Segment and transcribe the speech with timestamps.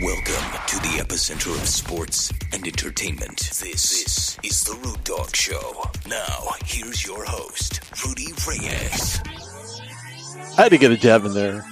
[0.00, 3.36] Welcome to the epicenter of sports and entertainment.
[3.38, 5.90] This, this is the Root Dog Show.
[6.06, 9.20] Now, here's your host, Rudy Reyes.
[10.56, 11.64] I had to get a jab in there.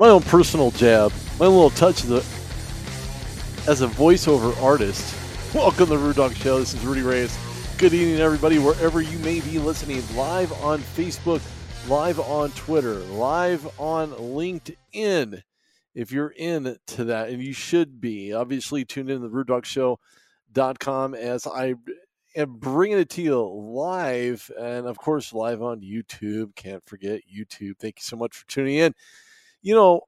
[0.00, 5.14] My own personal jab, my little touch of the, as a voiceover artist.
[5.54, 6.58] Welcome to the Root Dog Show.
[6.58, 7.38] This is Rudy Reyes.
[7.78, 10.02] Good evening, everybody, wherever you may be listening.
[10.16, 11.42] Live on Facebook,
[11.88, 15.42] live on Twitter, live on LinkedIn.
[15.96, 21.14] If you're in to that, and you should be, obviously tune in to the RootDogShow.com
[21.14, 21.74] as I
[22.36, 26.54] am bringing it to you live, and of course, live on YouTube.
[26.54, 27.78] Can't forget YouTube.
[27.78, 28.92] Thank you so much for tuning in.
[29.62, 30.02] You know,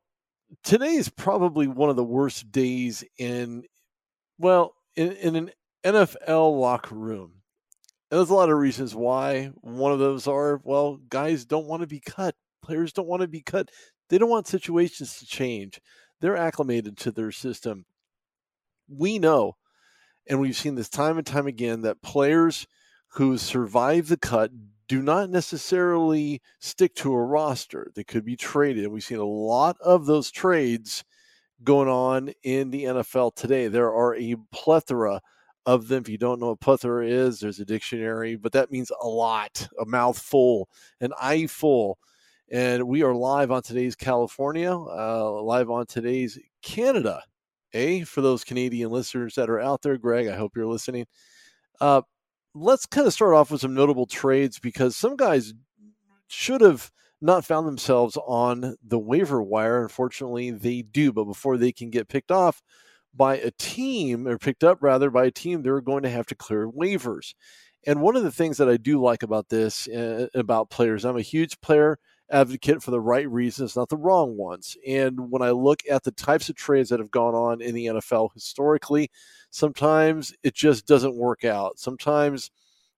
[0.62, 3.64] today is probably one of the worst days in,
[4.38, 5.50] well, in, in an
[5.86, 7.32] NFL locker room.
[8.10, 9.52] And there's a lot of reasons why.
[9.62, 12.34] One of those are, well, guys don't want to be cut.
[12.62, 13.70] Players don't want to be cut.
[14.08, 15.80] They don't want situations to change.
[16.20, 17.84] They're acclimated to their system.
[18.88, 19.56] We know,
[20.26, 22.66] and we've seen this time and time again, that players
[23.12, 24.50] who survive the cut
[24.88, 27.90] do not necessarily stick to a roster.
[27.94, 28.88] They could be traded.
[28.88, 31.04] We've seen a lot of those trades
[31.62, 33.68] going on in the NFL today.
[33.68, 35.20] There are a plethora
[35.66, 36.02] of them.
[36.02, 39.68] If you don't know what plethora is, there's a dictionary, but that means a lot,
[39.78, 40.68] a mouthful,
[41.00, 41.98] an eyeful.
[42.50, 47.22] And we are live on today's California, uh, live on today's Canada.
[47.74, 48.04] Eh?
[48.04, 51.06] For those Canadian listeners that are out there, Greg, I hope you're listening.
[51.78, 52.00] Uh,
[52.54, 55.52] let's kind of start off with some notable trades because some guys
[56.28, 59.82] should have not found themselves on the waiver wire.
[59.82, 61.12] Unfortunately, they do.
[61.12, 62.62] But before they can get picked off
[63.14, 66.34] by a team, or picked up rather by a team, they're going to have to
[66.34, 67.34] clear waivers.
[67.86, 71.18] And one of the things that I do like about this, uh, about players, I'm
[71.18, 71.98] a huge player
[72.30, 74.76] advocate for the right reasons, not the wrong ones.
[74.86, 77.86] And when I look at the types of trades that have gone on in the
[77.86, 79.10] NFL historically,
[79.50, 81.78] sometimes it just doesn't work out.
[81.78, 82.50] Sometimes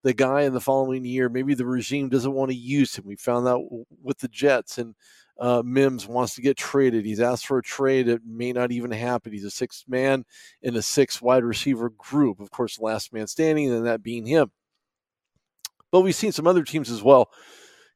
[0.03, 3.05] the guy in the following year, maybe the regime doesn't want to use him.
[3.07, 4.95] We found that with the Jets and
[5.39, 7.05] uh, Mims wants to get traded.
[7.05, 8.09] He's asked for a trade.
[8.09, 9.33] It may not even happen.
[9.33, 10.25] He's a sixth man
[10.61, 12.41] in a six wide receiver group.
[12.41, 14.51] Of course, last man standing, and that being him.
[15.91, 17.31] But we've seen some other teams as well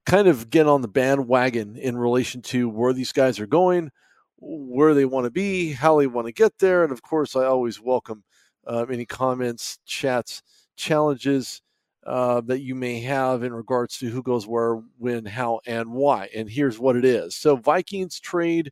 [0.06, 3.90] kind of get on the bandwagon in relation to where these guys are going,
[4.38, 6.82] where they want to be, how they want to get there.
[6.82, 8.22] And of course, I always welcome
[8.66, 10.42] uh, any comments, chats,
[10.76, 11.62] challenges
[12.06, 16.28] uh, that you may have in regards to who goes where, when, how, and why.
[16.34, 17.34] And here's what it is.
[17.34, 18.70] So, Vikings trade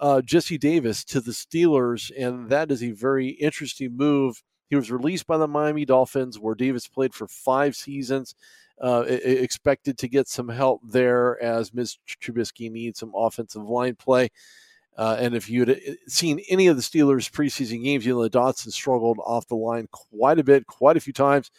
[0.00, 4.42] uh, Jesse Davis to the Steelers, and that is a very interesting move.
[4.68, 8.34] He was released by the Miami Dolphins, where Davis played for five seasons
[8.82, 11.98] uh, expected to get some help there as Ms.
[12.20, 14.30] Trubisky needs some offensive line play.
[14.96, 18.72] Uh, and if you'd seen any of the Steelers' preseason games, you know, the Dotson
[18.72, 21.50] struggled off the line quite a bit, quite a few times.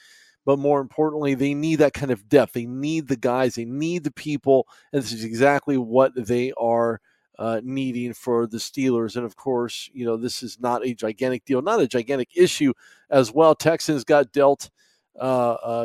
[0.45, 2.53] But more importantly, they need that kind of depth.
[2.53, 4.67] They need the guys, they need the people.
[4.93, 7.01] And this is exactly what they are
[7.37, 9.15] uh, needing for the Steelers.
[9.15, 12.73] And of course, you know, this is not a gigantic deal, not a gigantic issue
[13.09, 13.55] as well.
[13.55, 14.69] Texans got dealt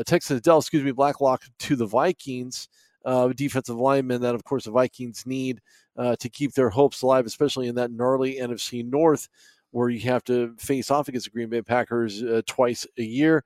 [0.06, 2.68] Texas dealt, excuse me, Blacklock to the Vikings,
[3.04, 5.60] uh, defensive lineman that, of course, the Vikings need
[5.96, 9.28] uh, to keep their hopes alive, especially in that gnarly NFC North
[9.72, 13.44] where you have to face off against the Green Bay Packers uh, twice a year.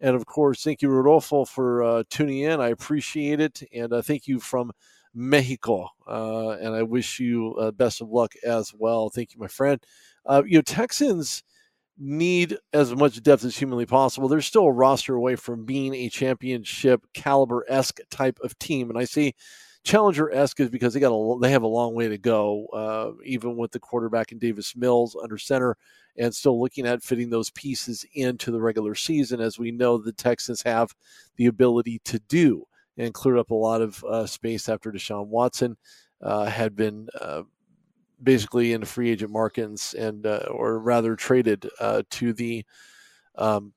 [0.00, 2.60] And of course, thank you, Rodolfo, for uh, tuning in.
[2.60, 3.62] I appreciate it.
[3.72, 4.72] And uh, thank you from
[5.14, 5.88] Mexico.
[6.06, 9.08] Uh, and I wish you uh, best of luck as well.
[9.08, 9.80] Thank you, my friend.
[10.26, 11.42] Uh, you know, Texans
[11.98, 14.28] need as much depth as humanly possible.
[14.28, 18.98] There's still a roster away from being a championship caliber esque type of team, and
[18.98, 19.34] I see
[19.84, 23.12] challenger esque is because they got a they have a long way to go, uh,
[23.24, 25.76] even with the quarterback in Davis Mills under center,
[26.16, 30.12] and still looking at fitting those pieces into the regular season, as we know the
[30.12, 30.94] Texans have
[31.36, 32.64] the ability to do,
[32.96, 35.76] and clear up a lot of uh, space after Deshaun Watson.
[36.22, 37.42] Uh, had been uh,
[38.22, 42.64] basically in the free agent markets and uh, or rather traded uh, to the
[43.36, 43.72] um,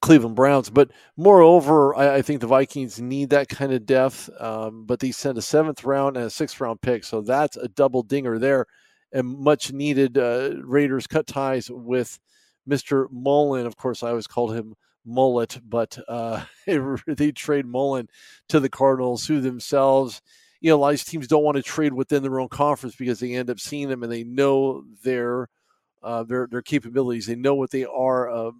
[0.00, 0.70] Cleveland Browns.
[0.70, 4.30] But moreover, I, I, think the Vikings need that kind of depth.
[4.38, 7.68] Um, but they sent a seventh round and a sixth round pick, so that's a
[7.68, 8.66] double dinger there,
[9.12, 10.18] and much needed.
[10.18, 12.18] Uh, Raiders cut ties with
[12.68, 13.06] Mr.
[13.10, 13.66] Mullen.
[13.66, 14.74] Of course, I always called him
[15.04, 16.44] Mullet, but uh,
[17.06, 18.08] they trade Mullen
[18.48, 20.22] to the Cardinals, who themselves
[20.60, 22.96] you know, a lot of these teams don't want to trade within their own conference
[22.96, 25.48] because they end up seeing them and they know their
[26.02, 27.26] uh, their their capabilities.
[27.26, 28.30] They know what they are.
[28.30, 28.50] Uh,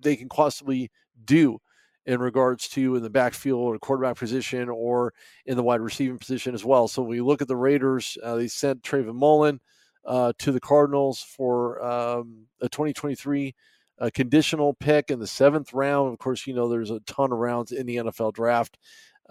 [0.00, 0.90] they can possibly
[1.24, 1.58] do
[2.06, 5.14] in regards to in the backfield or quarterback position or
[5.46, 6.88] in the wide receiving position as well.
[6.88, 9.60] So when you look at the Raiders, uh, they sent Trayvon Mullen.
[10.04, 13.54] uh, to the Cardinals for um, a 2023
[14.00, 16.12] uh, conditional pick in the seventh round.
[16.12, 18.78] Of course, you know there's a ton of rounds in the NFL draft.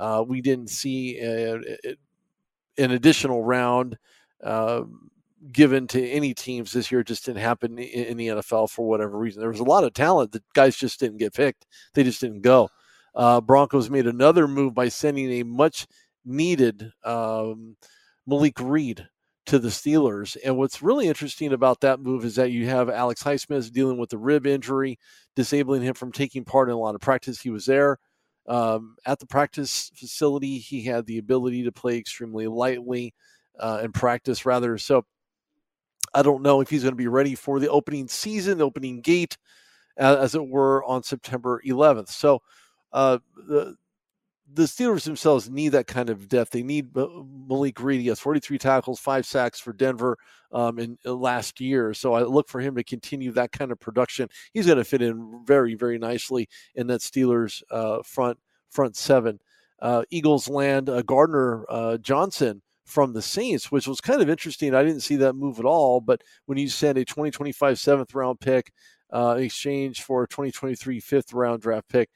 [0.01, 1.95] Uh, we didn't see a, a,
[2.79, 3.99] an additional round
[4.43, 4.81] uh,
[5.51, 7.01] given to any teams this year.
[7.01, 9.41] It just didn't happen in, in, the NFL for whatever reason.
[9.41, 11.67] There was a lot of talent that guys just didn't get picked.
[11.93, 12.69] They just didn't go.
[13.13, 15.85] Uh, Broncos made another move by sending a much
[16.25, 17.75] needed um,
[18.25, 19.07] Malik Reed
[19.45, 20.35] to the Steelers.
[20.43, 24.09] And what's really interesting about that move is that you have Alex Highsmith dealing with
[24.09, 24.97] the rib injury,
[25.35, 27.39] disabling him from taking part in a lot of practice.
[27.39, 27.99] He was there
[28.47, 30.57] um, at the practice facility.
[30.57, 33.13] He had the ability to play extremely lightly
[33.59, 34.77] uh, and practice rather.
[34.77, 35.05] So
[36.13, 39.37] I don't know if he's going to be ready for the opening season, opening gate,
[39.99, 42.09] uh, as it were, on September 11th.
[42.09, 42.41] So
[42.91, 43.75] uh, the
[44.53, 46.51] the Steelers themselves need that kind of depth.
[46.51, 48.01] They need Malik Reed.
[48.01, 50.17] He has 43 tackles, five sacks for Denver
[50.51, 51.93] um, in uh, last year.
[51.93, 54.29] So I look for him to continue that kind of production.
[54.53, 58.37] He's going to fit in very, very nicely in that Steelers uh, front
[58.69, 59.39] front seven.
[59.81, 64.75] Uh, Eagles land uh, Gardner uh, Johnson from the Saints, which was kind of interesting.
[64.75, 66.01] I didn't see that move at all.
[66.01, 68.71] But when you send a 2025 seventh round pick
[69.13, 72.09] uh, in exchange for a 2023 fifth round draft pick,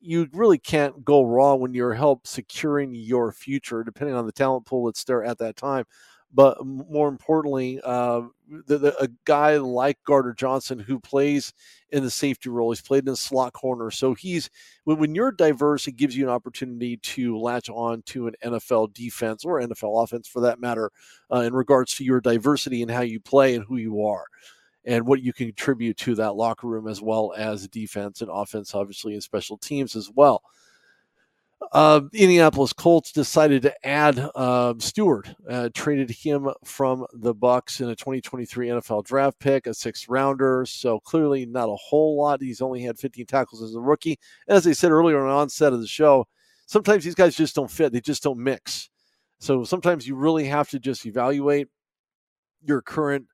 [0.00, 4.66] you really can't go wrong when you're help securing your future, depending on the talent
[4.66, 5.84] pool that's there at that time.
[6.32, 8.22] But more importantly, uh,
[8.66, 11.54] the, the, a guy like Gardner Johnson who plays
[11.90, 13.90] in the safety role, he's played in the slot corner.
[13.90, 14.50] So he's
[14.84, 18.92] when, when you're diverse, it gives you an opportunity to latch on to an NFL
[18.92, 20.90] defense or NFL offense for that matter,
[21.32, 24.26] uh, in regards to your diversity and how you play and who you are
[24.88, 28.74] and what you can contribute to that locker room as well as defense and offense,
[28.74, 30.42] obviously, and special teams as well.
[31.72, 37.90] Uh, Indianapolis Colts decided to add uh, Stewart, uh, traded him from the Bucks in
[37.90, 40.64] a 2023 NFL draft pick, a sixth rounder.
[40.66, 42.40] So clearly, not a whole lot.
[42.40, 44.18] He's only had 15 tackles as a rookie.
[44.46, 46.26] As I said earlier on the onset of the show,
[46.64, 47.92] sometimes these guys just don't fit.
[47.92, 48.88] They just don't mix.
[49.38, 51.68] So sometimes you really have to just evaluate
[52.62, 53.26] your current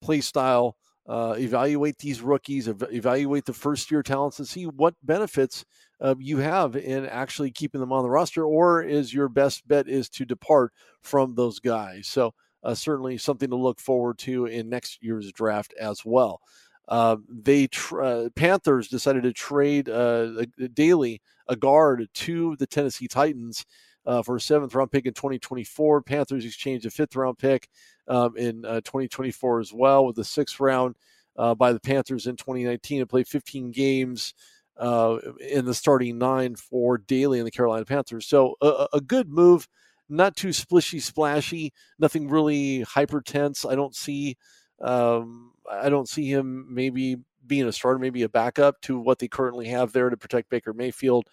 [0.00, 0.76] play style
[1.06, 5.64] uh, evaluate these rookies, ev- evaluate the first year talents, and see what benefits
[6.00, 9.88] uh, you have in actually keeping them on the roster, or is your best bet
[9.88, 12.06] is to depart from those guys.
[12.06, 12.32] So
[12.62, 16.40] uh, certainly something to look forward to in next year's draft as well.
[16.88, 20.44] Uh, they tr- uh, Panthers decided to trade uh,
[20.74, 23.64] Daley a guard to the Tennessee Titans
[24.10, 26.02] uh, for a seventh round pick in 2024.
[26.02, 27.68] Panthers exchanged a fifth round pick
[28.08, 30.96] um, in uh, 2024 as well with the sixth round
[31.36, 34.34] uh, by the Panthers in 2019 and played 15 games
[34.78, 35.18] uh,
[35.48, 38.26] in the starting nine for Daley and the Carolina Panthers.
[38.26, 39.68] So a, a good move,
[40.08, 43.64] not too splishy splashy, nothing really hyper tense.
[43.64, 44.36] I don't see.
[44.80, 49.28] Um, I don't see him maybe being a starter, maybe a backup to what they
[49.28, 51.28] currently have there to protect Baker Mayfield.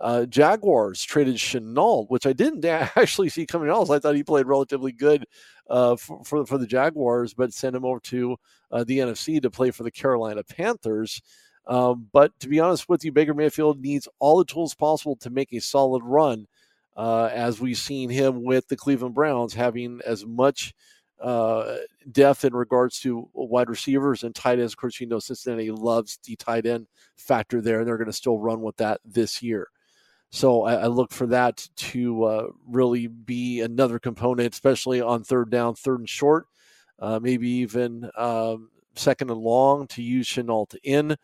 [0.00, 3.90] Uh, Jaguars traded Shenault, which I didn't actually see coming else.
[3.90, 5.24] I thought he played relatively good
[5.70, 8.36] uh, for, for, for the Jaguars, but sent him over to
[8.70, 11.22] uh, the NFC to play for the Carolina Panthers.
[11.66, 15.30] Um, but to be honest with you, Baker Mayfield needs all the tools possible to
[15.30, 16.46] make a solid run,
[16.96, 20.74] uh, as we've seen him with the Cleveland Browns having as much
[21.20, 21.76] uh,
[22.12, 24.74] depth in regards to wide receivers and tight ends.
[24.74, 26.86] Of course, you know Cincinnati loves the tight end
[27.16, 29.68] factor there, and they're going to still run with that this year.
[30.34, 35.48] So I, I look for that to uh, really be another component, especially on third
[35.48, 36.48] down, third and short,
[36.98, 41.14] uh, maybe even um, second and long to use Shenault in.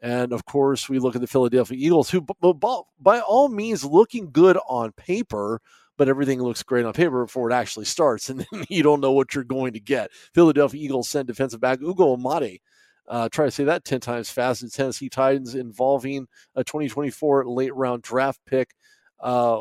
[0.00, 4.56] And of course, we look at the Philadelphia Eagles, who, by all means, looking good
[4.66, 5.60] on paper,
[5.98, 9.34] but everything looks great on paper before it actually starts, and you don't know what
[9.34, 10.10] you're going to get.
[10.32, 12.62] Philadelphia Eagles send defensive back Ugo Amadi
[13.08, 14.62] uh, try to say that 10 times fast.
[14.62, 18.74] The Tennessee Titans involving a 2024 late round draft pick
[19.20, 19.60] uh,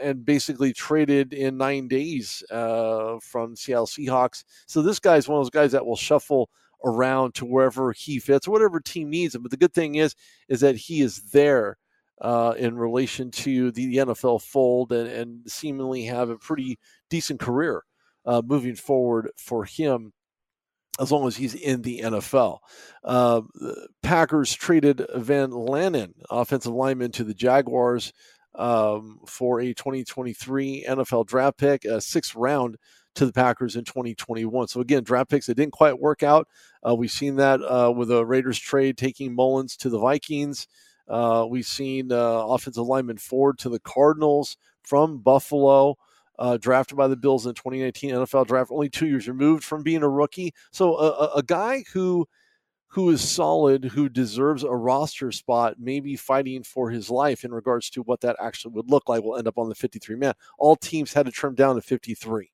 [0.00, 4.44] and basically traded in nine days uh, from Seattle Seahawks.
[4.66, 6.50] So this guy's one of those guys that will shuffle
[6.84, 9.42] around to wherever he fits, whatever team needs him.
[9.42, 10.14] But the good thing is,
[10.48, 11.76] is that he is there
[12.20, 16.78] uh, in relation to the NFL fold and, and seemingly have a pretty
[17.10, 17.84] decent career
[18.26, 20.12] uh, moving forward for him
[20.98, 22.58] as long as he's in the NFL.
[23.04, 28.12] Uh, the Packers traded Van Lanen, offensive lineman, to the Jaguars
[28.54, 32.76] um, for a 2023 NFL draft pick, a sixth round
[33.14, 34.68] to the Packers in 2021.
[34.68, 36.48] So again, draft picks that didn't quite work out.
[36.86, 40.66] Uh, we've seen that uh, with a Raiders trade taking Mullens to the Vikings.
[41.08, 45.96] Uh, we've seen uh, offensive lineman Ford to the Cardinals from Buffalo.
[46.38, 49.82] Uh, drafted by the Bills in the 2019 NFL draft, only two years removed from
[49.82, 50.54] being a rookie.
[50.70, 52.26] So a, a guy who
[52.90, 57.90] who is solid, who deserves a roster spot, maybe fighting for his life in regards
[57.90, 60.32] to what that actually would look like, will end up on the 53 man.
[60.58, 62.50] All teams had to trim down to 53.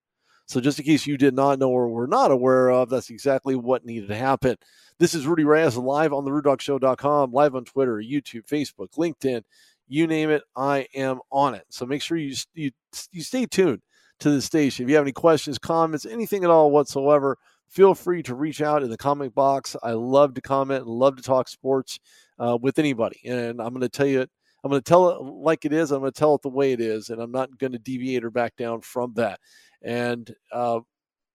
[0.46, 3.54] So, just in case you did not know or were not aware of, that's exactly
[3.54, 4.56] what needed to happen.
[4.98, 9.42] This is Rudy Reyes live on the RudolphShow.com, live on Twitter, YouTube, Facebook, LinkedIn,
[9.88, 11.64] you name it, I am on it.
[11.70, 12.70] So make sure you you,
[13.12, 13.82] you stay tuned
[14.20, 14.84] to the station.
[14.84, 17.36] If you have any questions, comments, anything at all whatsoever,
[17.68, 19.76] feel free to reach out in the comment box.
[19.82, 21.98] I love to comment and love to talk sports
[22.38, 23.20] uh, with anybody.
[23.24, 24.26] And I'm going to tell you,
[24.62, 25.90] I'm going to tell it like it is.
[25.90, 28.24] I'm going to tell it the way it is, and I'm not going to deviate
[28.24, 29.38] or back down from that.
[29.82, 30.80] And uh,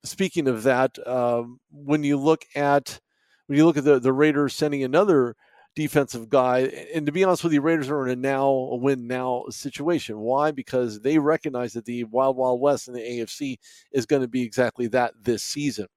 [0.03, 2.99] speaking of that, um, when you look at
[3.45, 5.35] when you look at the the Raiders sending another
[5.79, 6.59] defensive guy,
[6.93, 10.19] and to be honest with you, Raiders are in a now a win now situation.
[10.19, 10.51] Why?
[10.51, 13.57] Because they recognize that the Wild Wild West in the AFC
[13.93, 15.87] is going to be exactly that this season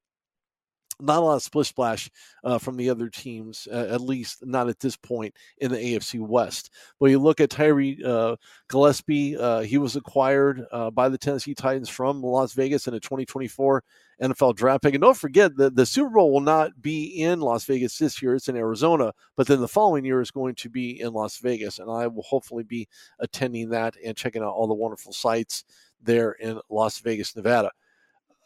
[1.02, 2.10] not a lot of splish splash
[2.44, 6.20] uh, from the other teams, uh, at least not at this point in the AFC
[6.20, 6.70] West.
[7.00, 8.36] But you look at Tyree uh,
[8.68, 13.00] Gillespie, uh, he was acquired uh, by the Tennessee Titans from Las Vegas in a
[13.00, 13.82] 2024
[14.22, 14.94] NFL draft pick.
[14.94, 18.34] And don't forget that the Super Bowl will not be in Las Vegas this year,
[18.34, 21.78] it's in Arizona, but then the following year is going to be in Las Vegas.
[21.78, 25.64] And I will hopefully be attending that and checking out all the wonderful sites
[26.00, 27.70] there in Las Vegas, Nevada.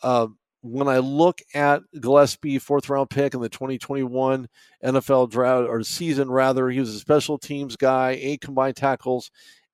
[0.03, 4.49] Um, when I look at Gillespie, fourth round pick in the 2021
[4.85, 9.31] NFL draft or season, rather, he was a special teams guy, eight combined tackles.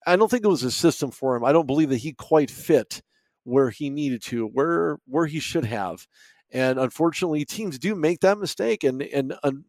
[0.07, 1.45] I don't think it was a system for him.
[1.45, 3.03] I don't believe that he quite fit
[3.45, 6.07] where he needed to, where where he should have.
[6.51, 8.85] And unfortunately, teams do make that mistake.
[8.85, 9.65] And and un,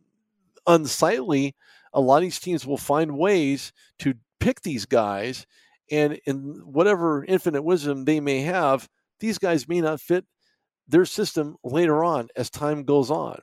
[0.68, 1.56] unsightly,
[1.94, 5.46] a lot of these teams will find ways to pick these guys,
[5.90, 8.90] and in whatever infinite wisdom they may have,
[9.20, 10.26] these guys may not fit
[10.88, 13.42] their system later on as time goes on.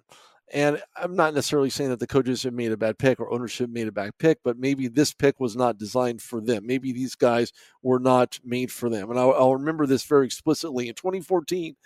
[0.53, 3.71] And I'm not necessarily saying that the coaches have made a bad pick or ownership
[3.71, 6.67] made a bad pick, but maybe this pick was not designed for them.
[6.67, 9.11] Maybe these guys were not made for them.
[9.11, 11.77] And I'll, I'll remember this very explicitly in 2014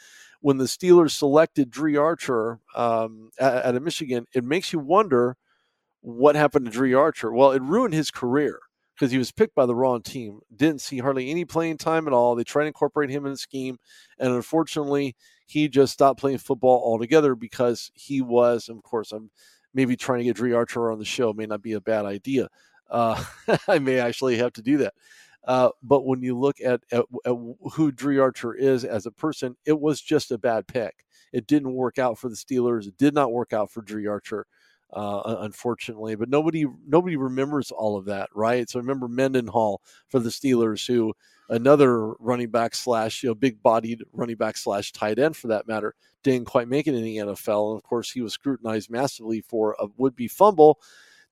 [0.40, 4.26] when the Steelers selected Dri Archer um, at, at Michigan.
[4.34, 5.36] It makes you wonder
[6.00, 7.32] what happened to Dri Archer.
[7.32, 8.60] Well, it ruined his career
[8.94, 10.40] because he was picked by the wrong team.
[10.54, 12.34] Didn't see hardly any playing time at all.
[12.34, 13.78] They tried to incorporate him in the scheme,
[14.18, 19.30] and unfortunately, he just stopped playing football altogether because he was, of course, I'm
[19.74, 22.48] maybe trying to get Dri Archer on the show may not be a bad idea.
[22.90, 23.22] Uh,
[23.68, 24.94] I may actually have to do that.
[25.46, 27.36] Uh, but when you look at, at, at
[27.72, 30.94] who Dri Archer is as a person, it was just a bad pick.
[31.32, 32.86] It didn't work out for the Steelers.
[32.86, 34.46] It did not work out for Dri Archer.
[34.94, 36.14] Uh, unfortunately.
[36.14, 38.68] But nobody nobody remembers all of that, right?
[38.70, 41.12] So I remember Mendenhall for the Steelers, who
[41.48, 45.66] another running back slash you know big bodied running back slash tight end for that
[45.66, 49.40] matter didn't quite make it in the NFL, and of course he was scrutinized massively
[49.42, 50.80] for a would be fumble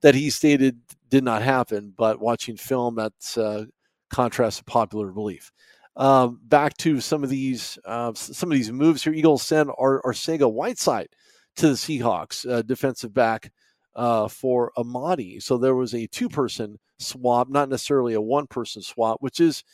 [0.03, 1.95] that he stated did not happen.
[1.97, 3.67] But watching film, that's uh,
[4.11, 5.53] contrasts to popular belief.
[5.97, 9.13] Um, back to some of these uh, some of these moves here.
[9.13, 11.09] Eagles send our Arcega Whiteside
[11.57, 13.53] to the Seahawks, uh, defensive back
[13.95, 15.41] uh, for Amadi.
[15.41, 19.65] So there was a two person swap, not necessarily a one person swap, which is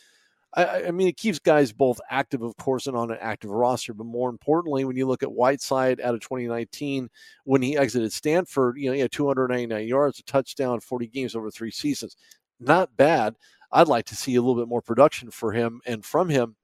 [0.54, 3.92] I, I, mean, it keeps guys both active, of course, and on an active roster.
[3.92, 7.08] But more importantly, when you look at Whiteside out of 2019,
[7.44, 11.50] when he exited Stanford, you know, he had 299 yards, a touchdown, 40 games over
[11.50, 12.16] three seasons.
[12.60, 13.34] Not bad.
[13.72, 16.56] I'd like to see a little bit more production for him and from him.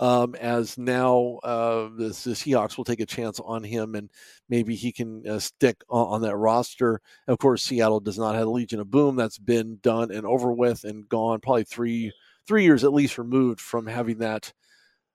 [0.00, 4.08] Um, as now uh, the, the, Seahawks will take a chance on him, and
[4.48, 7.00] maybe he can uh, stick on, on, that roster.
[7.26, 9.16] Of course, Seattle does not have a Legion of Boom.
[9.16, 11.40] That's been done and over with and gone.
[11.40, 12.12] Probably three
[12.46, 14.52] three years at least removed from having that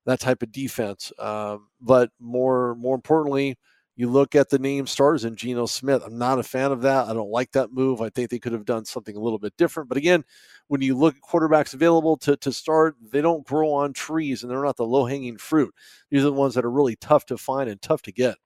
[0.05, 1.13] that type of defense.
[1.17, 3.57] Um, but more more importantly,
[3.95, 6.01] you look at the name stars in Geno Smith.
[6.05, 7.07] I'm not a fan of that.
[7.07, 8.01] I don't like that move.
[8.01, 9.87] I think they could have done something a little bit different.
[9.87, 10.23] But again,
[10.67, 14.51] when you look at quarterbacks available to, to start, they don't grow on trees and
[14.51, 15.73] they're not the low hanging fruit.
[16.09, 18.37] These are the ones that are really tough to find and tough to get.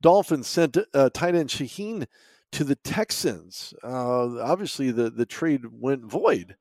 [0.00, 2.06] Dolphins sent uh, tight end Shaheen
[2.52, 3.74] to the Texans.
[3.82, 6.56] Uh, obviously, the, the trade went void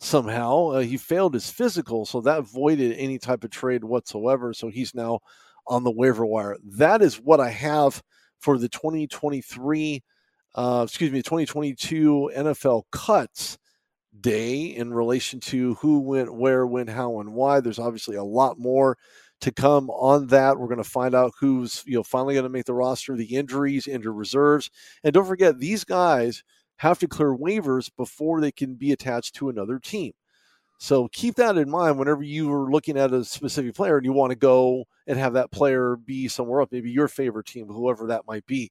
[0.00, 0.70] somehow.
[0.70, 4.52] Uh, he failed his physical, so that voided any type of trade whatsoever.
[4.52, 5.20] So he's now
[5.68, 6.56] on the waiver wire.
[6.64, 8.02] That is what I have
[8.38, 10.02] for the 2023,
[10.54, 13.58] uh, excuse me, 2022 NFL cuts
[14.20, 17.60] day in relation to who went where, when, how, and why.
[17.60, 18.96] There's obviously a lot more
[19.40, 20.58] to come on that.
[20.58, 23.36] We're going to find out who's you know finally going to make the roster, the
[23.36, 24.70] injuries, injured reserves,
[25.04, 26.42] and don't forget these guys
[26.78, 30.12] have to clear waivers before they can be attached to another team.
[30.78, 34.12] So keep that in mind whenever you are looking at a specific player and you
[34.12, 38.08] want to go and have that player be somewhere else, maybe your favorite team, whoever
[38.08, 38.70] that might be.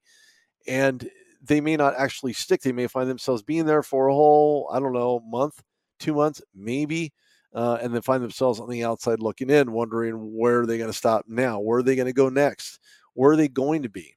[0.67, 1.09] And
[1.43, 2.61] they may not actually stick.
[2.61, 5.61] They may find themselves being there for a whole, I don't know, month,
[5.99, 7.11] two months, maybe,
[7.53, 10.91] uh, and then find themselves on the outside looking in, wondering where are they going
[10.91, 11.59] to stop now?
[11.59, 12.79] Where are they going to go next?
[13.13, 14.15] Where are they going to be?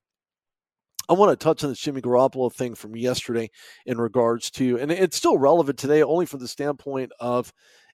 [1.09, 3.50] I want to touch on the Jimmy Garoppolo thing from yesterday
[3.87, 7.50] in regards to, and it's still relevant today, only from the standpoint of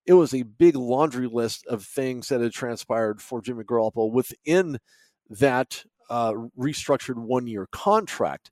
[0.06, 4.78] it was a big laundry list of things that had transpired for Jimmy Garoppolo within
[5.30, 8.50] that uh, restructured one year contract.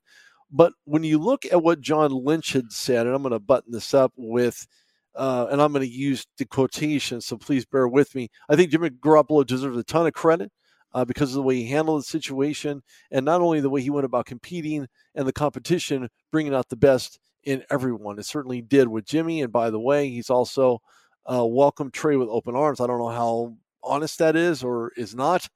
[0.51, 3.71] But when you look at what John Lynch had said, and I'm going to button
[3.71, 4.67] this up with,
[5.15, 8.29] uh, and I'm going to use the quotation, so please bear with me.
[8.49, 10.51] I think Jimmy Garoppolo deserves a ton of credit
[10.93, 12.81] uh, because of the way he handled the situation,
[13.11, 16.75] and not only the way he went about competing and the competition, bringing out the
[16.75, 18.19] best in everyone.
[18.19, 19.41] It certainly did with Jimmy.
[19.41, 20.79] And by the way, he's also
[21.25, 22.79] uh, welcomed Trey with open arms.
[22.79, 25.47] I don't know how honest that is or is not.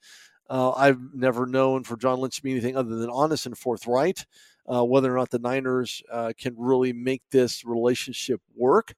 [0.50, 4.26] Uh, I've never known for John Lynch to be anything other than honest and forthright.
[4.72, 8.94] Uh, whether or not the Niners uh, can really make this relationship work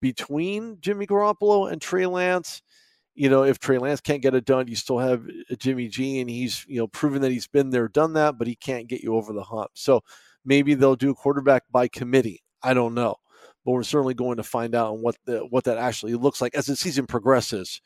[0.00, 2.62] between Jimmy Garoppolo and Trey Lance
[3.18, 6.20] you know, if Trey Lance can't get it done, you still have uh, Jimmy G,
[6.20, 9.02] and he's you know proven that he's been there, done that, but he can't get
[9.02, 9.72] you over the hump.
[9.74, 10.02] So
[10.44, 12.44] maybe they'll do quarterback by committee.
[12.62, 13.16] I don't know,
[13.64, 16.66] but we're certainly going to find out what the what that actually looks like as
[16.66, 17.80] the season progresses.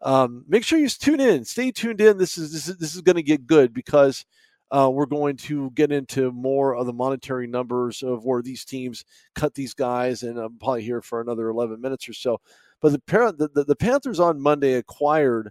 [0.00, 2.18] Um, make sure you tune in, stay tuned in.
[2.18, 4.24] This is this is this is going to get good because
[4.70, 9.04] uh, we're going to get into more of the monetary numbers of where these teams
[9.34, 12.40] cut these guys, and I'm probably here for another 11 minutes or so.
[12.80, 15.50] But the, the, the Panthers on Monday acquired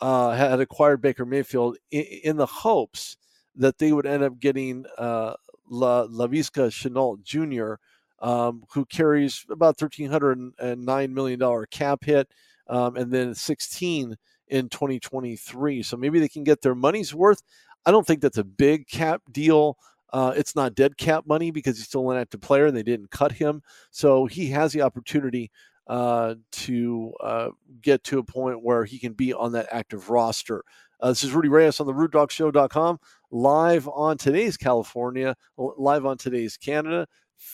[0.00, 3.16] uh, had acquired Baker Mayfield in, in, the hopes
[3.56, 5.34] that they would end up getting uh,
[5.68, 7.74] La, Laviska Shenault Jr.,
[8.20, 12.28] um, who carries about $1,309 million cap hit
[12.68, 14.16] um, and then 16
[14.48, 15.82] in 2023.
[15.82, 17.42] So maybe they can get their money's worth.
[17.86, 19.76] I don't think that's a big cap deal.
[20.12, 23.10] Uh, it's not dead cap money because he's still an active player and they didn't
[23.10, 23.62] cut him.
[23.90, 25.50] So he has the opportunity
[25.86, 27.48] uh, to uh,
[27.80, 30.64] get to a point where he can be on that active roster.
[31.00, 36.56] Uh, this is Rudy Reyes on the RootDogShow.com, live on today's California, live on today's
[36.56, 37.06] Canada,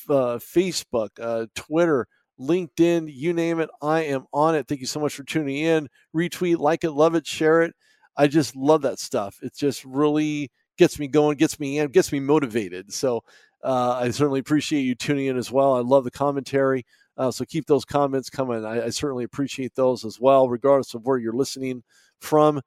[0.08, 2.06] uh, Facebook, uh, Twitter,
[2.40, 3.70] LinkedIn, you name it.
[3.82, 4.68] I am on it.
[4.68, 5.88] Thank you so much for tuning in.
[6.14, 7.74] Retweet, like it, love it, share it.
[8.16, 9.38] I just love that stuff.
[9.42, 12.92] It just really gets me going, gets me in, gets me motivated.
[12.92, 13.22] So
[13.62, 15.74] uh, I certainly appreciate you tuning in as well.
[15.74, 16.84] I love the commentary.
[17.16, 18.64] Uh, so keep those comments coming.
[18.64, 21.82] I, I, certainly appreciate those as well, regardless of where you're listening
[22.20, 22.60] from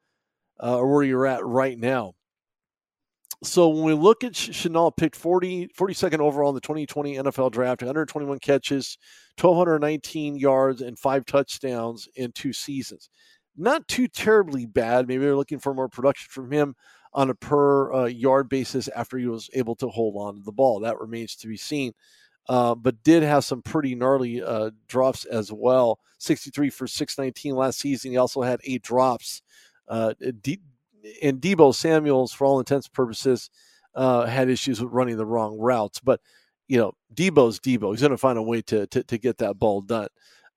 [0.62, 2.14] uh, or where you're at right now.
[3.42, 7.82] So when we look at Shenault, picked 40, 42nd overall in the 2020 NFL draft,
[7.82, 8.98] 121 catches,
[9.40, 13.10] 1,219 yards, and five touchdowns in two seasons.
[13.56, 15.08] Not too terribly bad.
[15.08, 16.76] Maybe they're looking for more production from him
[17.14, 20.52] on a per uh, yard basis after he was able to hold on to the
[20.52, 20.82] ball.
[20.82, 21.94] That remains to be seen.
[22.48, 26.00] Uh, but did have some pretty gnarly uh, drops as well.
[26.18, 28.12] 63 for 619 last season.
[28.12, 29.44] He also had eight drops.
[29.88, 30.14] Uh,
[31.22, 33.50] and Deebo Samuels, for all intents and purposes,
[33.96, 36.00] uh, had issues with running the wrong routes.
[36.00, 36.22] But,
[36.68, 37.92] you know, Deebo's Deebo.
[37.92, 40.10] He's going to find a way to, to, to get that ball done.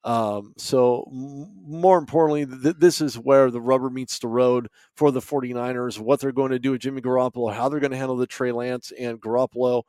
[0.04, 5.20] Um, so, more importantly, th- this is where the rubber meets the road for the
[5.20, 8.26] 49ers, what they're going to do with Jimmy Garoppolo, how they're going to handle the
[8.26, 9.84] Trey Lance and Garoppolo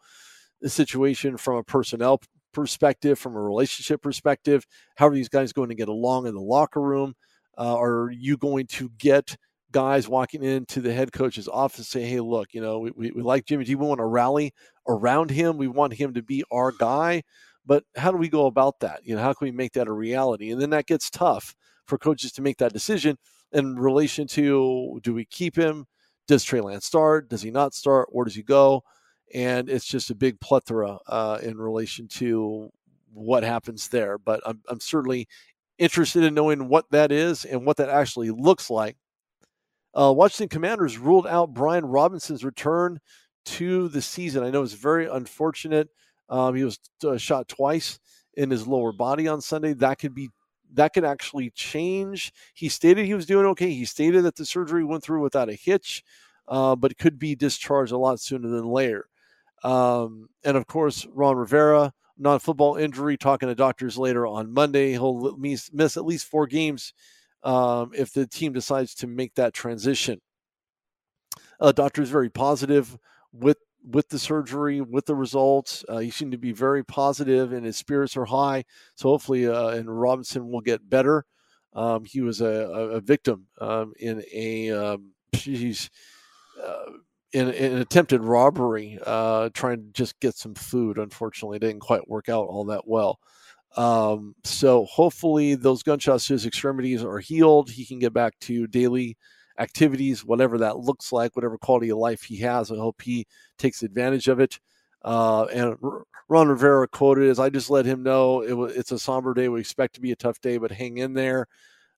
[0.65, 2.21] situation from a personnel
[2.53, 4.67] perspective, from a relationship perspective?
[4.95, 7.15] How are these guys going to get along in the locker room?
[7.57, 9.35] Uh, are you going to get
[9.73, 13.21] guys walking into the head coach's office say, hey, look, you know, we, we, we
[13.21, 13.75] like Jimmy G.
[13.75, 14.53] We want to rally
[14.87, 15.57] around him.
[15.57, 17.23] We want him to be our guy.
[17.65, 19.01] But how do we go about that?
[19.03, 20.51] You know, how can we make that a reality?
[20.51, 21.55] And then that gets tough
[21.85, 23.17] for coaches to make that decision
[23.51, 25.85] in relation to do we keep him?
[26.27, 27.29] Does Trey Lance start?
[27.29, 28.09] Does he not start?
[28.11, 28.83] Where does he go?
[29.33, 32.69] and it's just a big plethora uh, in relation to
[33.13, 34.17] what happens there.
[34.17, 35.27] But I'm, I'm certainly
[35.79, 38.95] interested in knowing what that is and what that actually looks like.
[39.93, 42.99] Uh, Washington Commanders ruled out Brian Robinson's return
[43.45, 44.43] to the season.
[44.43, 45.89] I know it's very unfortunate.
[46.29, 47.99] Um, he was uh, shot twice
[48.35, 49.73] in his lower body on Sunday.
[49.73, 50.29] That could be
[50.73, 52.31] that could actually change.
[52.55, 53.71] He stated he was doing okay.
[53.71, 56.03] He stated that the surgery went through without a hitch,
[56.47, 59.07] uh, but could be discharged a lot sooner than later.
[59.63, 64.91] Um, and of course, Ron Rivera, non football injury, talking to doctors later on Monday.
[64.93, 66.93] He'll miss, miss at least four games
[67.43, 70.21] um, if the team decides to make that transition.
[71.59, 72.97] Uh, doctor is very positive
[73.31, 75.83] with with the surgery, with the results.
[75.89, 78.63] Uh, he seemed to be very positive, and his spirits are high.
[78.95, 81.25] So hopefully, uh, and Robinson will get better.
[81.73, 86.85] Um, he was a, a victim um, in a um, uh,
[87.33, 90.97] in, in, an attempted robbery, uh, trying to just get some food.
[90.97, 93.19] Unfortunately, it didn't quite work out all that well.
[93.75, 97.71] Um, so hopefully, those gunshots to his extremities are healed.
[97.71, 99.17] He can get back to daily
[99.59, 102.71] activities, whatever that looks like, whatever quality of life he has.
[102.71, 103.25] I hope he
[103.57, 104.59] takes advantage of it.
[105.03, 105.75] Uh, and
[106.29, 109.49] Ron Rivera quoted as I just let him know it was, it's a somber day.
[109.49, 111.47] We expect to be a tough day, but hang in there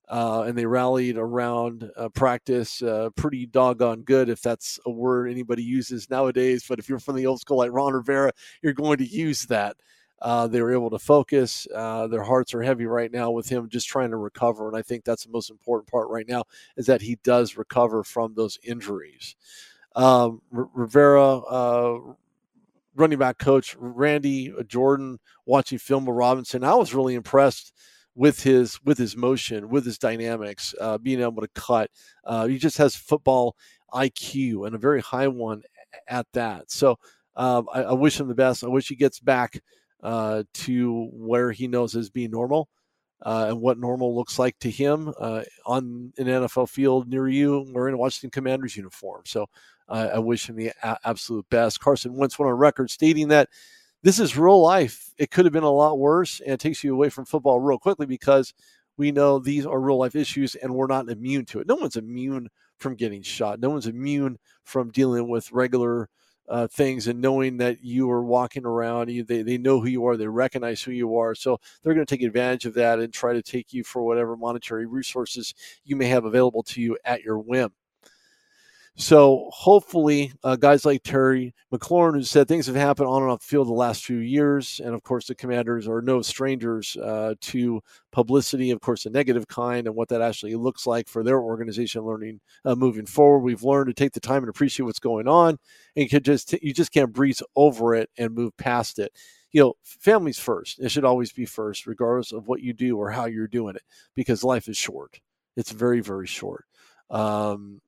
[0.09, 5.29] uh, and they rallied around uh, practice uh, pretty doggone good, if that's a word
[5.29, 6.65] anybody uses nowadays.
[6.67, 9.75] But if you're from the old school like Ron Rivera, you're going to use that.
[10.21, 11.67] Uh, they were able to focus.
[11.73, 14.81] Uh, their hearts are heavy right now with him just trying to recover, and I
[14.81, 16.45] think that's the most important part right now
[16.77, 19.35] is that he does recover from those injuries.
[19.95, 21.99] Um, R- Rivera, uh,
[22.95, 27.73] running back coach Randy Jordan, watching film of Robinson, I was really impressed
[28.15, 31.91] with his with his motion, with his dynamics, uh, being able to cut.
[32.23, 33.55] Uh, he just has football
[33.93, 35.63] IQ and a very high one
[36.07, 36.71] at that.
[36.71, 36.97] So
[37.35, 38.63] um, I, I, wish him the best.
[38.63, 39.61] I wish he gets back
[40.03, 42.69] uh, to where he knows as being normal.
[43.21, 47.65] Uh, and what normal looks like to him uh, on an NFL field near you
[47.71, 49.21] wearing a Washington Commanders uniform.
[49.25, 49.47] So
[49.87, 51.79] I wish him the a- absolute best.
[51.79, 53.49] Carson Wentz went on record stating that
[54.03, 55.11] this is real life.
[55.17, 57.79] It could have been a lot worse, and it takes you away from football real
[57.79, 58.53] quickly because
[58.97, 61.67] we know these are real life issues and we're not immune to it.
[61.67, 63.59] No one's immune from getting shot.
[63.59, 66.09] No one's immune from dealing with regular
[66.47, 69.09] uh, things and knowing that you are walking around.
[69.09, 70.17] You, they, they know who you are.
[70.17, 71.35] They recognize who you are.
[71.35, 74.35] So they're going to take advantage of that and try to take you for whatever
[74.37, 75.53] monetary resources
[75.83, 77.71] you may have available to you at your whim.
[78.97, 83.41] So hopefully, uh, guys like Terry McLaurin, who said things have happened on and off
[83.41, 87.35] the field the last few years, and of course, the Commanders are no strangers uh,
[87.41, 87.81] to
[88.13, 92.03] publicity, of course, a negative kind, and what that actually looks like for their organization
[92.03, 93.39] learning uh, moving forward.
[93.39, 95.57] We've learned to take the time and appreciate what's going on,
[95.97, 99.11] and you just you just can't breeze over it and move past it.
[99.51, 100.79] You know, families first.
[100.79, 103.83] It should always be first, regardless of what you do or how you're doing it,
[104.15, 105.19] because life is short.
[105.57, 106.63] It's very, very short.
[107.09, 107.81] Um,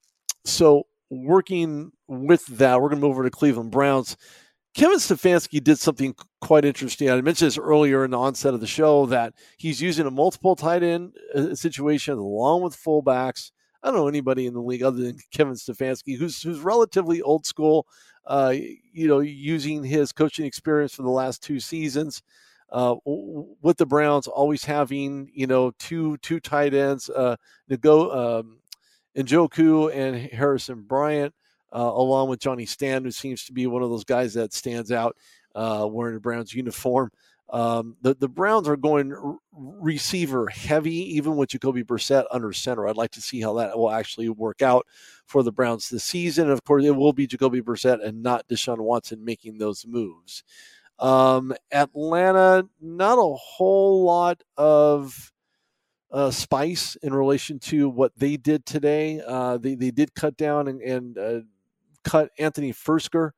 [0.43, 4.17] so working with that, we're going to move over to Cleveland Browns.
[4.75, 7.09] Kevin Stefanski did something quite interesting.
[7.09, 10.55] I mentioned this earlier in the onset of the show that he's using a multiple
[10.55, 13.51] tight end uh, situation along with fullbacks.
[13.81, 17.45] I don't know anybody in the league other than Kevin Stefanski, who's who's relatively old
[17.45, 17.87] school.
[18.25, 18.53] Uh,
[18.91, 22.21] you know, using his coaching experience for the last two seasons
[22.71, 27.09] uh, with the Browns, always having you know two two tight ends.
[27.09, 27.35] Uh,
[27.79, 28.59] go um,
[29.17, 31.33] Njoku and Harrison Bryant,
[31.73, 34.91] uh, along with Johnny Stanton, who seems to be one of those guys that stands
[34.91, 35.17] out
[35.55, 37.11] uh, wearing the Browns uniform.
[37.49, 39.13] Um, the, the Browns are going
[39.53, 42.87] receiver heavy, even with Jacoby Brissett under center.
[42.87, 44.85] I'd like to see how that will actually work out
[45.25, 46.45] for the Browns this season.
[46.45, 50.43] And of course, it will be Jacoby Brissett and not Deshaun Watson making those moves.
[50.99, 55.31] Um, Atlanta, not a whole lot of
[56.11, 59.21] uh, spice in relation to what they did today.
[59.25, 61.39] Uh, they, they did cut down and, and uh,
[62.03, 63.31] cut Anthony Firkser.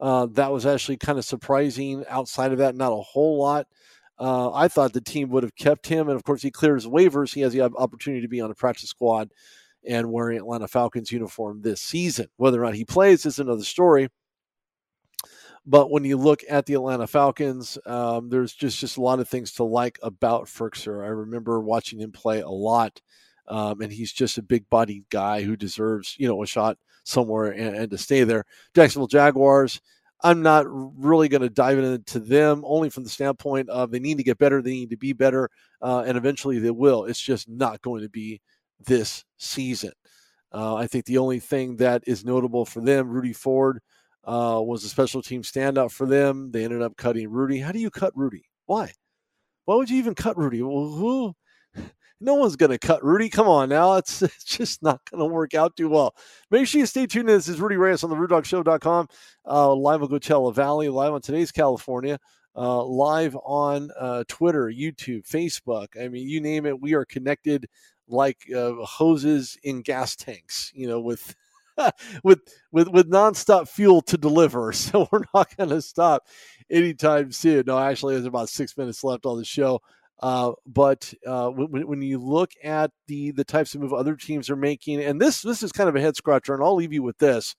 [0.00, 2.04] Uh, that was actually kind of surprising.
[2.08, 3.66] Outside of that, not a whole lot.
[4.18, 7.34] Uh, I thought the team would have kept him, and of course, he clears waivers.
[7.34, 9.30] He has the opportunity to be on the practice squad
[9.86, 12.28] and wearing Atlanta Falcons uniform this season.
[12.36, 14.08] Whether or not he plays is another story.
[15.66, 19.28] But when you look at the Atlanta Falcons, um, there's just just a lot of
[19.28, 21.02] things to like about Firkser.
[21.02, 23.00] I remember watching him play a lot,
[23.48, 27.76] um, and he's just a big-bodied guy who deserves you know a shot somewhere and,
[27.76, 28.44] and to stay there.
[28.74, 29.80] Jacksonville Jaguars.
[30.22, 34.16] I'm not really going to dive into them only from the standpoint of they need
[34.16, 35.50] to get better, they need to be better,
[35.82, 37.04] uh, and eventually they will.
[37.04, 38.40] It's just not going to be
[38.86, 39.92] this season.
[40.50, 43.80] Uh, I think the only thing that is notable for them, Rudy Ford,
[44.26, 46.50] uh, was a special team standout for them.
[46.50, 47.58] They ended up cutting Rudy.
[47.60, 48.44] How do you cut Rudy?
[48.66, 48.92] Why?
[49.64, 50.62] Why would you even cut Rudy?
[50.62, 51.34] Well, who?
[52.20, 53.28] No one's going to cut Rudy.
[53.28, 53.96] Come on now.
[53.96, 56.14] It's, it's just not going to work out too well.
[56.50, 57.28] Make sure you stay tuned.
[57.28, 59.08] This is Rudy Reyes on the RudDogShow.com,
[59.46, 62.18] uh, live on Coachella Valley, live on today's California,
[62.56, 65.88] uh, live on uh, Twitter, YouTube, Facebook.
[66.00, 66.80] I mean, you name it.
[66.80, 67.66] We are connected
[68.08, 71.34] like uh, hoses in gas tanks, you know, with
[72.24, 72.40] with
[72.72, 74.72] with with nonstop fuel to deliver.
[74.84, 76.26] So we're not going to stop
[76.70, 77.64] anytime soon.
[77.66, 79.80] No, actually, there's about six minutes left on the show.
[80.20, 84.50] Uh, but uh, when, when you look at the the types of move other teams
[84.50, 87.02] are making, and this this is kind of a head scratcher, and I'll leave you
[87.02, 87.56] with this.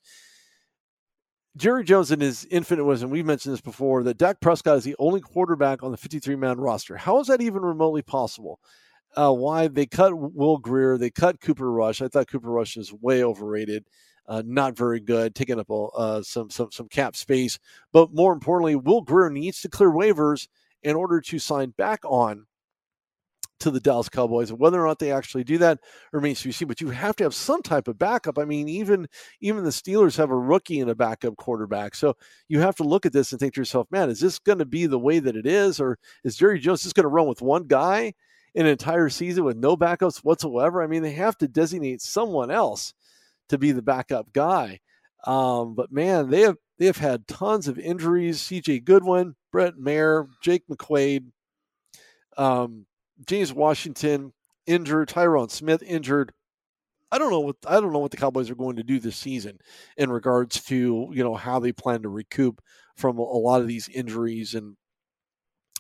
[1.58, 4.96] Jerry Jones and his infinite wisdom, we've mentioned this before, that Dak Prescott is the
[5.00, 6.98] only quarterback on the 53 man roster.
[6.98, 8.60] How is that even remotely possible?
[9.16, 12.02] Uh, why they cut Will Grier, they cut Cooper Rush.
[12.02, 13.86] I thought Cooper Rush is way overrated,
[14.28, 17.58] uh, not very good, taking up uh, some some some cap space.
[17.94, 20.48] But more importantly, Will Grier needs to clear waivers
[20.84, 22.46] in order to sign back on
[23.60, 24.52] to the Dallas Cowboys.
[24.52, 25.80] Whether or not they actually do that
[26.12, 26.68] remains to be seen.
[26.68, 28.38] But you have to have some type of backup.
[28.38, 29.08] I mean, even
[29.42, 31.96] even the Steelers have a rookie and a backup quarterback.
[31.96, 32.16] So
[32.48, 34.66] you have to look at this and think to yourself, man, is this going to
[34.66, 37.42] be the way that it is, or is Jerry Jones just going to run with
[37.42, 38.14] one guy
[38.56, 40.82] an entire season with no backups whatsoever?
[40.82, 42.94] I mean, they have to designate someone else
[43.50, 44.80] to be the backup guy.
[45.26, 48.42] Um, but man, they have they have had tons of injuries.
[48.42, 48.82] C.J.
[48.82, 51.32] Goodwin, Brett Maher, Jake McQuaide.
[52.38, 52.86] Um,
[53.26, 54.34] James Washington
[54.68, 56.34] injured, Tyron Smith injured.
[57.12, 59.16] I don't know what I don't know what the Cowboys are going to do this
[59.16, 59.60] season
[59.96, 62.62] in regards to you know how they plan to recoup
[62.98, 64.76] from a lot of these injuries and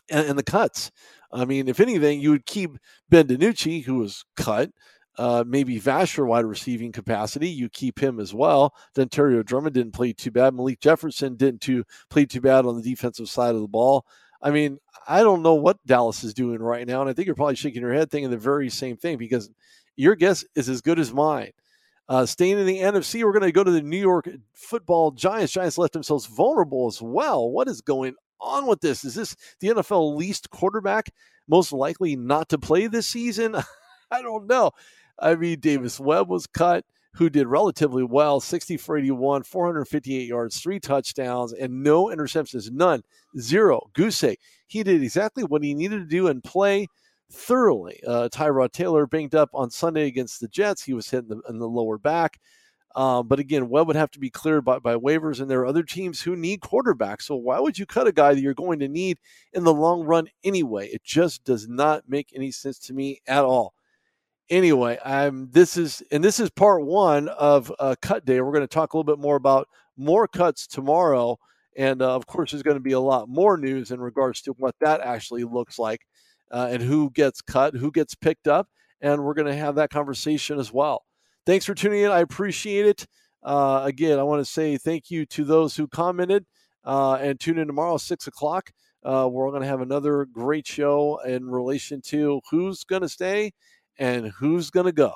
[0.09, 0.91] and, and the cuts.
[1.31, 2.71] I mean, if anything, you would keep
[3.09, 4.71] Ben DiNucci, who was cut.
[5.17, 7.47] Uh, maybe Vasher wide receiving capacity.
[7.47, 8.73] You keep him as well.
[8.95, 10.53] Dontario Drummond didn't play too bad.
[10.53, 14.05] Malik Jefferson didn't too, play too bad on the defensive side of the ball.
[14.41, 17.35] I mean, I don't know what Dallas is doing right now, and I think you're
[17.35, 19.49] probably shaking your head thinking the very same thing because
[19.95, 21.51] your guess is as good as mine.
[22.07, 25.53] Uh, staying in the NFC, we're going to go to the New York Football Giants.
[25.53, 27.49] Giants left themselves vulnerable as well.
[27.49, 29.05] What is going on with this?
[29.05, 31.09] Is this the NFL least quarterback
[31.47, 33.55] most likely not to play this season?
[34.11, 34.71] I don't know.
[35.19, 40.59] I mean, Davis Webb was cut who did relatively well 60 for 81, 458 yards,
[40.59, 42.69] three touchdowns, and no interceptions.
[42.71, 43.03] None.
[43.39, 43.89] Zero.
[43.93, 44.35] Goose.
[44.67, 46.87] He did exactly what he needed to do and play
[47.31, 48.01] thoroughly.
[48.05, 50.83] Uh, Tyrod Taylor banged up on Sunday against the Jets.
[50.83, 52.39] He was hit the, in the lower back.
[52.95, 55.65] Um, but again, Webb would have to be cleared by, by waivers, and there are
[55.65, 57.23] other teams who need quarterbacks.
[57.23, 59.17] So why would you cut a guy that you're going to need
[59.53, 60.87] in the long run anyway?
[60.87, 63.73] It just does not make any sense to me at all
[64.49, 68.41] anyway, I'm this is and this is part one of uh, cut day.
[68.41, 71.37] We're going to talk a little bit more about more cuts tomorrow,
[71.77, 74.51] and uh, of course, there's going to be a lot more news in regards to
[74.53, 76.01] what that actually looks like
[76.51, 78.67] uh, and who gets cut, who gets picked up,
[79.01, 81.03] and we're going to have that conversation as well.
[81.45, 82.11] Thanks for tuning in.
[82.11, 83.05] I appreciate it.
[83.43, 86.45] Uh, again, I want to say thank you to those who commented
[86.83, 88.71] uh, and tune in tomorrow, six o'clock.
[89.03, 93.51] Uh, we're going to have another great show in relation to who's going to stay
[93.99, 95.13] and who's going to go.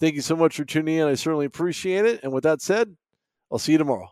[0.00, 1.06] Thank you so much for tuning in.
[1.06, 2.20] I certainly appreciate it.
[2.24, 2.96] And with that said,
[3.52, 4.08] I'll see you tomorrow.